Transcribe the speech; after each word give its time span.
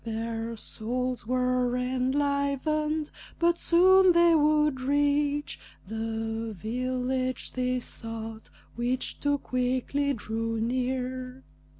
Their 0.03 0.57
souls 0.57 1.27
were 1.27 1.77
enlivened, 1.77 3.11
but 3.37 3.59
soon 3.59 4.13
they 4.13 4.33
would 4.33 4.81
reach 4.81 5.59
The 5.87 6.55
village 6.57 7.51
they 7.51 7.79
sought, 7.81 8.49
which 8.75 9.19
too 9.19 9.37
quickly 9.37 10.13
drew 10.13 10.59
near. 10.59 11.43